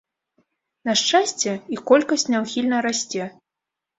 На 0.89 0.93
шчасце, 1.01 1.51
іх 1.77 1.83
колькасць 1.91 2.27
няўхільна 2.33 2.77
расце. 2.89 3.23